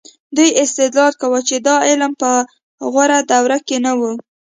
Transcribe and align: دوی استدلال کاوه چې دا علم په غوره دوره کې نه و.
دوی 0.35 0.49
استدلال 0.63 1.11
کاوه 1.21 1.39
چې 1.47 1.55
دا 1.67 1.75
علم 1.89 2.11
په 2.21 2.31
غوره 2.91 3.19
دوره 3.31 3.57
کې 3.67 3.77
نه 3.85 3.91
و. 3.99 4.01